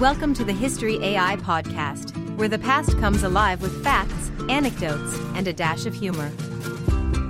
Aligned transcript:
Welcome 0.00 0.34
to 0.34 0.44
the 0.44 0.52
History 0.52 1.02
AI 1.02 1.36
podcast, 1.36 2.14
where 2.36 2.48
the 2.48 2.58
past 2.58 2.98
comes 2.98 3.22
alive 3.22 3.62
with 3.62 3.82
facts, 3.82 4.30
anecdotes, 4.46 5.18
and 5.34 5.48
a 5.48 5.54
dash 5.54 5.86
of 5.86 5.94
humor. 5.94 6.30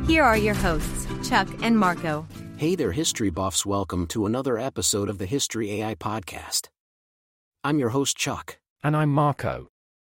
Here 0.04 0.24
are 0.24 0.36
your 0.36 0.54
hosts, 0.54 1.06
Chuck 1.28 1.46
and 1.62 1.78
Marco. 1.78 2.26
Hey 2.56 2.74
there, 2.74 2.90
history 2.90 3.30
buffs. 3.30 3.64
Welcome 3.64 4.08
to 4.08 4.26
another 4.26 4.58
episode 4.58 5.08
of 5.08 5.18
the 5.18 5.26
History 5.26 5.80
AI 5.80 5.94
podcast. 5.94 6.66
I'm 7.62 7.78
your 7.78 7.90
host, 7.90 8.16
Chuck. 8.16 8.58
And 8.82 8.96
I'm 8.96 9.10
Marco. 9.10 9.68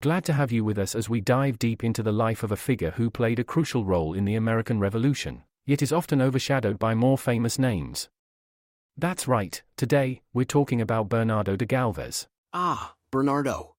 Glad 0.00 0.24
to 0.24 0.32
have 0.32 0.50
you 0.50 0.64
with 0.64 0.78
us 0.78 0.94
as 0.94 1.06
we 1.06 1.20
dive 1.20 1.58
deep 1.58 1.84
into 1.84 2.02
the 2.02 2.12
life 2.12 2.42
of 2.42 2.50
a 2.50 2.56
figure 2.56 2.92
who 2.92 3.10
played 3.10 3.38
a 3.38 3.44
crucial 3.44 3.84
role 3.84 4.14
in 4.14 4.24
the 4.24 4.36
American 4.36 4.80
Revolution, 4.80 5.42
yet 5.66 5.82
is 5.82 5.92
often 5.92 6.22
overshadowed 6.22 6.78
by 6.78 6.94
more 6.94 7.18
famous 7.18 7.58
names. 7.58 8.08
That's 8.96 9.28
right, 9.28 9.62
today, 9.76 10.22
we're 10.32 10.44
talking 10.44 10.80
about 10.80 11.10
Bernardo 11.10 11.54
de 11.54 11.66
Galvez. 11.66 12.26
Ah, 12.52 12.94
Bernardo. 13.10 13.74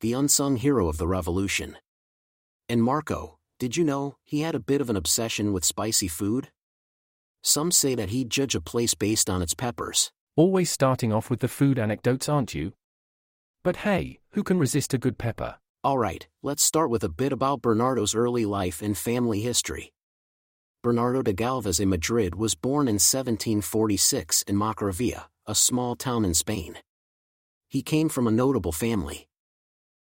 The 0.00 0.14
unsung 0.14 0.56
hero 0.56 0.88
of 0.88 0.96
the 0.96 1.06
revolution. 1.06 1.76
And 2.66 2.82
Marco, 2.82 3.38
did 3.58 3.76
you 3.76 3.84
know 3.84 4.16
he 4.24 4.40
had 4.40 4.54
a 4.54 4.60
bit 4.60 4.80
of 4.80 4.88
an 4.88 4.96
obsession 4.96 5.52
with 5.52 5.66
spicy 5.66 6.08
food? 6.08 6.50
Some 7.42 7.70
say 7.70 7.94
that 7.94 8.08
he'd 8.08 8.30
judge 8.30 8.54
a 8.54 8.60
place 8.62 8.94
based 8.94 9.28
on 9.28 9.42
its 9.42 9.52
peppers. 9.52 10.10
Always 10.34 10.70
starting 10.70 11.12
off 11.12 11.28
with 11.28 11.40
the 11.40 11.48
food 11.48 11.78
anecdotes, 11.78 12.26
aren't 12.26 12.54
you? 12.54 12.72
But 13.62 13.76
hey, 13.76 14.18
who 14.30 14.42
can 14.42 14.58
resist 14.58 14.94
a 14.94 14.98
good 14.98 15.18
pepper? 15.18 15.56
Alright, 15.84 16.28
let's 16.42 16.62
start 16.62 16.88
with 16.88 17.04
a 17.04 17.10
bit 17.10 17.32
about 17.32 17.60
Bernardo's 17.60 18.14
early 18.14 18.46
life 18.46 18.80
and 18.80 18.96
family 18.96 19.42
history. 19.42 19.92
Bernardo 20.82 21.20
de 21.20 21.34
Galvez 21.34 21.80
in 21.80 21.90
Madrid 21.90 22.34
was 22.34 22.54
born 22.54 22.88
in 22.88 22.94
1746 22.94 24.42
in 24.42 24.56
Macravia, 24.56 25.26
a 25.46 25.54
small 25.54 25.96
town 25.96 26.24
in 26.24 26.32
Spain. 26.32 26.78
He 27.74 27.82
came 27.82 28.08
from 28.08 28.28
a 28.28 28.30
notable 28.30 28.70
family. 28.70 29.26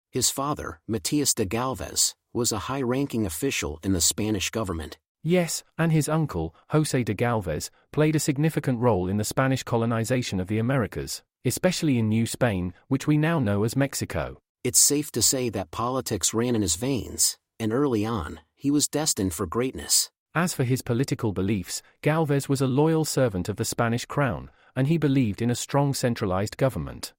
His 0.10 0.30
father, 0.30 0.80
Matias 0.88 1.34
de 1.34 1.44
Galvez, 1.44 2.16
was 2.32 2.54
a 2.54 2.60
high 2.70 2.82
ranking 2.82 3.26
official 3.26 3.82
in 3.84 3.92
the 3.92 4.00
Spanish 4.00 4.50
government. 4.52 4.98
Yes, 5.22 5.66
and 5.78 5.92
his 5.92 6.08
uncle, 6.08 6.56
Jose 6.70 7.04
de 7.04 7.14
Galvez, 7.14 7.70
played 7.92 8.16
a 8.16 8.22
significant 8.22 8.80
role 8.80 9.10
in 9.10 9.18
the 9.18 9.26
Spanish 9.26 9.64
colonization 9.64 10.40
of 10.40 10.48
the 10.48 10.60
Americas, 10.60 11.23
especially 11.44 12.00
in 12.00 12.08
New 12.08 12.26
Spain, 12.26 12.73
which 12.88 13.06
we 13.06 13.18
now 13.18 13.38
know 13.38 13.66
as 13.66 13.76
Mexico. 13.76 14.38
It's 14.64 14.80
safe 14.80 15.12
to 15.12 15.22
say 15.22 15.50
that 15.50 15.70
politics 15.70 16.34
ran 16.34 16.56
in 16.56 16.62
his 16.62 16.78
veins, 16.78 17.38
and 17.60 17.73
early 17.73 18.06
on, 18.06 18.40
he 18.56 18.72
was 18.72 18.88
destined 18.88 19.34
for 19.34 19.45
greatness. 19.45 20.10
As 20.34 20.54
for 20.54 20.64
his 20.64 20.82
political 20.82 21.34
beliefs, 21.34 21.82
Galvez 22.02 22.48
was 22.48 22.62
a 22.62 22.66
loyal 22.82 23.04
servant 23.04 23.50
of 23.50 23.58
the 23.58 23.66
Spanish 23.66 24.06
crown, 24.06 24.52
and 24.73 24.88
he 24.88 24.98
believed 24.98 25.42
in 25.42 25.52
a 25.52 25.64
strong 25.64 25.94
centralized 25.94 26.56
government. 26.56 27.12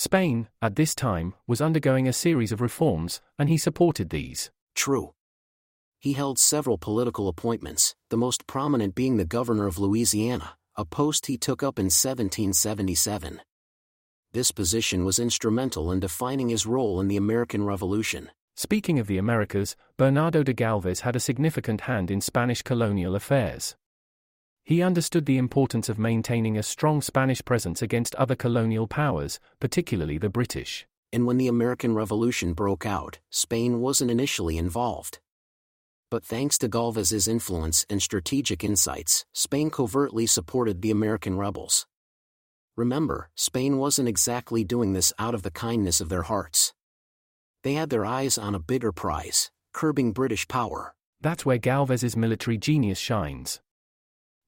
Spain, 0.00 0.48
at 0.62 0.76
this 0.76 0.94
time, 0.94 1.34
was 1.46 1.60
undergoing 1.60 2.08
a 2.08 2.12
series 2.14 2.52
of 2.52 2.62
reforms, 2.62 3.20
and 3.38 3.50
he 3.50 3.58
supported 3.58 4.08
these. 4.08 4.50
True. 4.74 5.12
He 5.98 6.14
held 6.14 6.38
several 6.38 6.78
political 6.78 7.28
appointments, 7.28 7.94
the 8.08 8.16
most 8.16 8.46
prominent 8.46 8.94
being 8.94 9.18
the 9.18 9.26
governor 9.26 9.66
of 9.66 9.78
Louisiana, 9.78 10.56
a 10.74 10.86
post 10.86 11.26
he 11.26 11.36
took 11.36 11.62
up 11.62 11.78
in 11.78 11.90
1777. 11.92 13.42
This 14.32 14.52
position 14.52 15.04
was 15.04 15.18
instrumental 15.18 15.92
in 15.92 16.00
defining 16.00 16.48
his 16.48 16.64
role 16.64 16.98
in 16.98 17.08
the 17.08 17.18
American 17.18 17.64
Revolution. 17.64 18.30
Speaking 18.56 18.98
of 18.98 19.06
the 19.06 19.18
Americas, 19.18 19.76
Bernardo 19.98 20.42
de 20.42 20.54
Galvez 20.54 21.00
had 21.00 21.14
a 21.14 21.20
significant 21.20 21.82
hand 21.82 22.10
in 22.10 22.22
Spanish 22.22 22.62
colonial 22.62 23.14
affairs. 23.14 23.76
He 24.70 24.82
understood 24.82 25.26
the 25.26 25.36
importance 25.36 25.88
of 25.88 25.98
maintaining 25.98 26.56
a 26.56 26.62
strong 26.62 27.02
Spanish 27.02 27.44
presence 27.44 27.82
against 27.82 28.14
other 28.14 28.36
colonial 28.36 28.86
powers, 28.86 29.40
particularly 29.58 30.16
the 30.16 30.28
British. 30.28 30.86
And 31.12 31.26
when 31.26 31.38
the 31.38 31.48
American 31.48 31.92
Revolution 31.92 32.52
broke 32.52 32.86
out, 32.86 33.18
Spain 33.30 33.80
wasn't 33.80 34.12
initially 34.12 34.56
involved. 34.56 35.18
But 36.08 36.24
thanks 36.24 36.56
to 36.58 36.68
Galvez's 36.68 37.26
influence 37.26 37.84
and 37.90 38.00
strategic 38.00 38.62
insights, 38.62 39.24
Spain 39.32 39.70
covertly 39.70 40.24
supported 40.24 40.82
the 40.82 40.92
American 40.92 41.36
rebels. 41.36 41.88
Remember, 42.76 43.28
Spain 43.34 43.76
wasn't 43.76 44.08
exactly 44.08 44.62
doing 44.62 44.92
this 44.92 45.12
out 45.18 45.34
of 45.34 45.42
the 45.42 45.50
kindness 45.50 46.00
of 46.00 46.10
their 46.10 46.22
hearts. 46.22 46.72
They 47.64 47.72
had 47.74 47.90
their 47.90 48.04
eyes 48.06 48.38
on 48.38 48.54
a 48.54 48.60
bigger 48.60 48.92
prize, 48.92 49.50
curbing 49.72 50.12
British 50.12 50.46
power. 50.46 50.94
That's 51.20 51.44
where 51.44 51.58
Galvez's 51.58 52.16
military 52.16 52.56
genius 52.56 53.00
shines. 53.00 53.60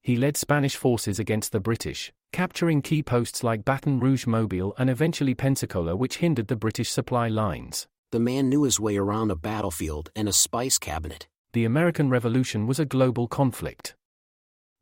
He 0.03 0.17
led 0.17 0.35
Spanish 0.35 0.75
forces 0.75 1.17
against 1.17 1.53
the 1.53 1.61
British, 1.61 2.11
capturing 2.33 2.81
key 2.81 3.01
posts 3.01 3.41
like 3.41 3.63
Baton 3.63 4.01
Rouge 4.01 4.27
Mobile 4.27 4.75
and 4.77 4.89
eventually 4.89 5.33
Pensacola, 5.33 5.95
which 5.95 6.17
hindered 6.17 6.49
the 6.49 6.57
British 6.57 6.89
supply 6.89 7.29
lines. 7.29 7.87
The 8.11 8.19
man 8.19 8.49
knew 8.49 8.63
his 8.63 8.81
way 8.81 8.97
around 8.97 9.31
a 9.31 9.35
battlefield 9.35 10.11
and 10.13 10.27
a 10.27 10.33
spice 10.33 10.77
cabinet. 10.77 11.27
The 11.53 11.63
American 11.63 12.09
Revolution 12.09 12.67
was 12.67 12.79
a 12.79 12.85
global 12.85 13.29
conflict. 13.29 13.95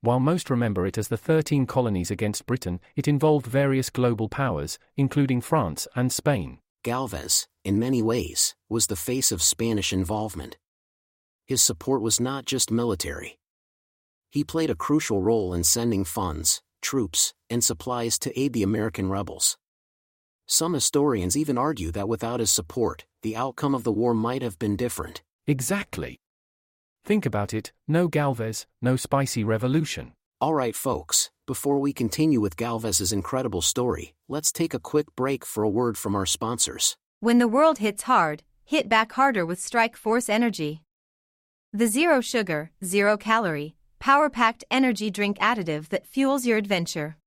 While 0.01 0.19
most 0.19 0.49
remember 0.49 0.87
it 0.87 0.97
as 0.97 1.09
the 1.09 1.17
13 1.17 1.67
colonies 1.67 2.09
against 2.09 2.47
Britain, 2.47 2.79
it 2.95 3.07
involved 3.07 3.45
various 3.45 3.91
global 3.91 4.27
powers, 4.27 4.79
including 4.97 5.41
France 5.41 5.87
and 5.95 6.11
Spain. 6.11 6.57
Galvez, 6.83 7.47
in 7.63 7.77
many 7.77 8.01
ways, 8.01 8.55
was 8.69 8.87
the 8.87 8.95
face 8.95 9.31
of 9.31 9.43
Spanish 9.43 9.93
involvement. 9.93 10.57
His 11.45 11.61
support 11.61 12.01
was 12.01 12.19
not 12.19 12.45
just 12.45 12.71
military. 12.71 13.37
He 14.31 14.45
played 14.45 14.69
a 14.69 14.75
crucial 14.75 15.21
role 15.21 15.53
in 15.53 15.65
sending 15.65 16.05
funds, 16.05 16.61
troops, 16.81 17.33
and 17.49 17.61
supplies 17.61 18.17
to 18.19 18.39
aid 18.39 18.53
the 18.53 18.63
American 18.63 19.09
rebels. 19.09 19.57
Some 20.47 20.73
historians 20.73 21.35
even 21.35 21.57
argue 21.57 21.91
that 21.91 22.07
without 22.07 22.39
his 22.39 22.49
support, 22.49 23.05
the 23.23 23.35
outcome 23.35 23.75
of 23.75 23.83
the 23.83 23.91
war 23.91 24.13
might 24.13 24.41
have 24.41 24.57
been 24.57 24.77
different. 24.77 25.21
Exactly. 25.47 26.21
Think 27.03 27.25
about 27.25 27.53
it 27.53 27.73
no 27.89 28.07
Galvez, 28.07 28.67
no 28.81 28.95
spicy 28.95 29.43
revolution. 29.43 30.13
Alright, 30.41 30.75
folks, 30.75 31.29
before 31.45 31.79
we 31.79 31.91
continue 31.91 32.39
with 32.39 32.55
Galvez's 32.55 33.11
incredible 33.11 33.61
story, 33.61 34.13
let's 34.29 34.51
take 34.51 34.73
a 34.73 34.79
quick 34.79 35.07
break 35.15 35.45
for 35.45 35.63
a 35.63 35.69
word 35.69 35.97
from 35.97 36.15
our 36.15 36.25
sponsors. 36.25 36.95
When 37.19 37.37
the 37.37 37.49
world 37.49 37.79
hits 37.79 38.03
hard, 38.03 38.43
hit 38.63 38.87
back 38.87 39.11
harder 39.11 39.45
with 39.45 39.59
Strike 39.59 39.97
Force 39.97 40.29
Energy. 40.29 40.83
The 41.73 41.87
zero 41.87 42.21
sugar, 42.21 42.71
zero 42.83 43.17
calorie, 43.17 43.75
power 44.01 44.29
packed 44.31 44.63
energy 44.71 45.11
drink 45.11 45.37
additive 45.37 45.89
that 45.89 46.07
fuels 46.07 46.43
your 46.45 46.57
adventure. 46.57 47.17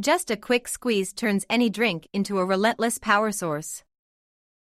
Just 0.00 0.30
a 0.30 0.36
quick 0.36 0.68
squeeze 0.68 1.12
turns 1.12 1.44
any 1.50 1.68
drink 1.68 2.06
into 2.12 2.38
a 2.38 2.44
relentless 2.44 2.96
power 2.96 3.32
source. 3.32 3.82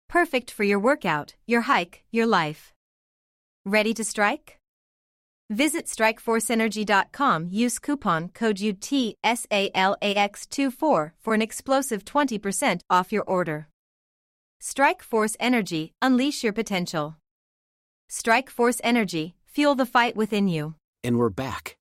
Perfect 0.09 0.51
for 0.51 0.65
your 0.65 0.79
workout, 0.79 1.35
your 1.47 1.61
hike, 1.61 2.03
your 2.11 2.27
life. 2.27 2.73
Ready 3.65 3.93
to 3.93 4.03
strike? 4.03 4.57
Visit 5.49 5.85
StrikeForceEnergy.com. 5.85 7.47
Use 7.49 7.79
coupon 7.79 8.27
code 8.29 8.57
UTSALAX24 8.57 11.11
for 11.21 11.33
an 11.33 11.41
explosive 11.41 12.03
20% 12.03 12.81
off 12.89 13.13
your 13.13 13.23
order. 13.23 13.69
Strike 14.59 15.01
Force 15.01 15.37
Energy, 15.39 15.93
unleash 16.01 16.43
your 16.43 16.53
potential. 16.53 17.15
Strike 18.09 18.49
Force 18.49 18.81
Energy, 18.83 19.35
fuel 19.45 19.75
the 19.75 19.85
fight 19.85 20.17
within 20.17 20.49
you. 20.49 20.75
And 21.05 21.17
we're 21.17 21.29
back. 21.29 21.75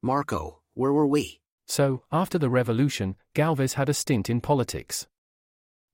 Marco, 0.00 0.60
where 0.74 0.92
were 0.92 1.08
we? 1.08 1.40
So, 1.66 2.04
after 2.12 2.38
the 2.38 2.48
revolution, 2.48 3.16
Galvez 3.34 3.74
had 3.74 3.88
a 3.88 3.94
stint 3.94 4.30
in 4.30 4.40
politics. 4.40 5.08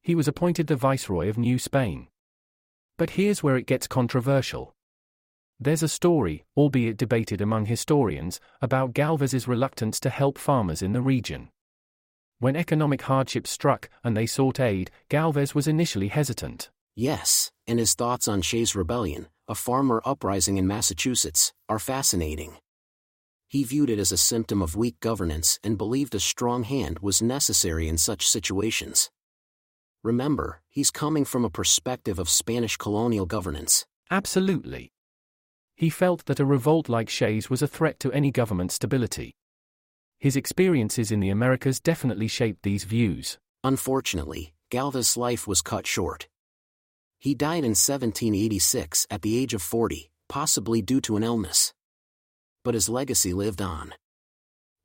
He 0.03 0.15
was 0.15 0.29
appointed 0.29 0.67
the 0.67 0.77
Viceroy 0.77 1.31
of 1.31 1.39
New 1.39 1.59
Spain. 1.59 2.09
But 2.99 3.11
here's 3.11 3.43
where 3.43 3.57
it 3.57 3.67
gets 3.67 3.87
controversial. 3.87 4.75
There's 5.59 5.83
a 5.83 5.89
story, 5.89 6.45
albeit 6.55 6.99
debated 6.99 7.41
among 7.41 7.65
historians, 7.65 8.41
about 8.61 8.93
Galvez's 8.93 9.49
reluctance 9.49 9.99
to 10.01 10.11
help 10.11 10.37
farmers 10.37 10.83
in 10.83 10.93
the 10.93 11.01
region. 11.01 11.49
When 12.41 12.57
economic 12.57 13.01
hardship 13.01 13.47
struck 13.47 13.89
and 14.05 14.15
they 14.15 14.27
sought 14.27 14.61
aid, 14.61 14.91
Galvez 15.09 15.55
was 15.55 15.67
initially 15.67 16.09
hesitant. 16.09 16.69
Yes, 16.95 17.51
and 17.67 17.79
his 17.79 17.95
thoughts 17.95 18.29
on 18.29 18.43
Shays' 18.43 18.77
Rebellion, 18.77 19.29
a 19.49 19.55
farmer 19.55 20.01
uprising 20.05 20.57
in 20.57 20.67
Massachusetts, 20.67 21.53
are 21.69 21.79
fascinating. 21.79 22.57
He 23.49 23.63
viewed 23.63 23.91
it 23.91 23.99
as 23.99 24.11
a 24.11 24.17
symptom 24.17 24.63
of 24.63 24.77
weak 24.77 24.99
governance 25.01 25.59
and 25.63 25.79
believed 25.79 26.15
a 26.15 26.21
strong 26.21 26.65
hand 26.65 27.01
was 27.01 27.23
necessary 27.23 27.89
in 27.89 27.99
such 27.99 28.29
situations. 28.29 29.11
Remember, 30.03 30.61
he's 30.69 30.91
coming 30.91 31.25
from 31.25 31.45
a 31.45 31.51
perspective 31.51 32.19
of 32.19 32.29
Spanish 32.29 32.77
colonial 32.77 33.27
governance. 33.27 33.87
Absolutely. 34.11 34.93
He 35.77 35.91
felt 35.91 36.27
that 36.27 36.41
a 36.41 36.45
revolt 36.45 36.89
like 36.89 37.09
Shays 37.09 37.49
was 37.49 37.63
a 37.63 37.69
threat 37.69 37.99
to 38.01 38.13
any 38.13 38.31
government 38.31 38.73
stability. 38.73 39.35
His 40.19 40.37
experiences 40.37 41.11
in 41.11 41.21
the 41.21 41.31
Americas 41.31 41.81
definitely 41.81 42.29
shaped 42.29 42.63
these 42.63 42.85
views. 42.85 43.39
Unfortunately, 43.63 44.55
Galvez's 44.71 45.17
life 45.17 45.47
was 45.47 45.63
cut 45.63 45.87
short. 45.87 46.29
He 47.19 47.35
died 47.35 47.65
in 47.65 47.71
1786 47.71 49.07
at 49.11 49.23
the 49.23 49.39
age 49.39 49.55
of 49.55 49.63
40, 49.63 50.11
possibly 50.29 50.83
due 50.83 51.01
to 51.03 51.17
an 51.17 51.23
illness. 51.23 51.73
But 52.63 52.75
his 52.75 52.89
legacy 52.89 53.33
lived 53.33 53.63
on. 53.63 53.95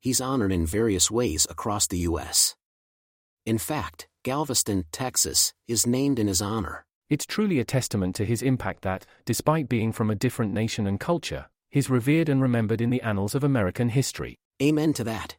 He's 0.00 0.20
honored 0.20 0.52
in 0.52 0.66
various 0.66 1.10
ways 1.10 1.46
across 1.50 1.86
the 1.86 1.98
U.S. 1.98 2.54
In 3.44 3.58
fact, 3.58 4.08
Galveston, 4.22 4.84
Texas, 4.92 5.52
is 5.68 5.86
named 5.86 6.18
in 6.18 6.26
his 6.26 6.40
honor. 6.42 6.84
It's 7.08 7.26
truly 7.26 7.58
a 7.58 7.64
testament 7.64 8.14
to 8.16 8.24
his 8.24 8.42
impact 8.42 8.82
that, 8.82 9.04
despite 9.24 9.68
being 9.68 9.92
from 9.92 10.10
a 10.10 10.14
different 10.14 10.52
nation 10.52 10.86
and 10.86 11.00
culture, 11.00 11.46
he's 11.68 11.90
revered 11.90 12.28
and 12.28 12.40
remembered 12.40 12.80
in 12.80 12.90
the 12.90 13.02
annals 13.02 13.34
of 13.34 13.42
American 13.42 13.88
history. 13.88 14.36
Amen 14.62 14.92
to 14.92 15.04
that. 15.04 15.36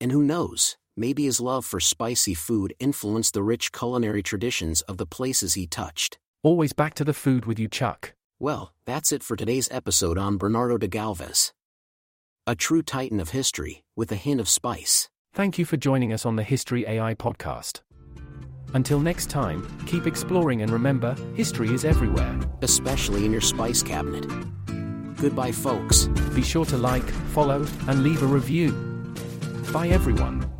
And 0.00 0.10
who 0.10 0.22
knows, 0.22 0.76
maybe 0.96 1.24
his 1.24 1.40
love 1.40 1.64
for 1.64 1.80
spicy 1.80 2.34
food 2.34 2.74
influenced 2.78 3.34
the 3.34 3.42
rich 3.42 3.72
culinary 3.72 4.22
traditions 4.22 4.80
of 4.82 4.96
the 4.96 5.06
places 5.06 5.54
he 5.54 5.66
touched. 5.66 6.18
Always 6.42 6.72
back 6.72 6.94
to 6.94 7.04
the 7.04 7.14
food 7.14 7.46
with 7.46 7.58
you, 7.58 7.68
Chuck. 7.68 8.14
Well, 8.40 8.72
that's 8.84 9.12
it 9.12 9.22
for 9.22 9.36
today's 9.36 9.68
episode 9.70 10.18
on 10.18 10.38
Bernardo 10.38 10.78
de 10.78 10.88
Galvez. 10.88 11.52
A 12.46 12.56
true 12.56 12.82
titan 12.82 13.20
of 13.20 13.30
history, 13.30 13.84
with 13.94 14.10
a 14.10 14.16
hint 14.16 14.40
of 14.40 14.48
spice. 14.48 15.08
Thank 15.32 15.58
you 15.58 15.64
for 15.64 15.76
joining 15.76 16.12
us 16.12 16.26
on 16.26 16.36
the 16.36 16.42
History 16.42 16.84
AI 16.86 17.14
podcast. 17.14 17.80
Until 18.74 19.00
next 19.00 19.30
time, 19.30 19.66
keep 19.86 20.06
exploring 20.06 20.62
and 20.62 20.70
remember, 20.72 21.14
history 21.34 21.72
is 21.72 21.84
everywhere. 21.84 22.38
especially 22.62 23.24
in 23.24 23.32
your 23.32 23.40
spice 23.40 23.82
cabinet. 23.82 24.26
Goodbye, 25.16 25.52
folks. 25.52 26.06
Be 26.34 26.42
sure 26.42 26.64
to 26.66 26.76
like, 26.76 27.08
follow, 27.32 27.64
and 27.86 28.02
leave 28.02 28.22
a 28.22 28.26
review. 28.26 28.72
Bye, 29.72 29.88
everyone. 29.88 30.51